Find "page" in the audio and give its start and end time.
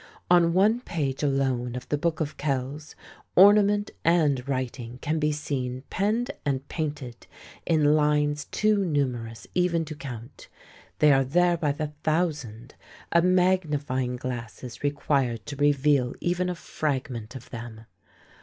0.81-1.21